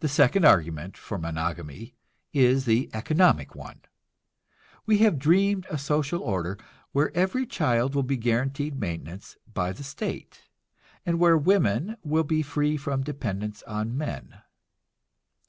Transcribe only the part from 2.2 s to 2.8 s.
is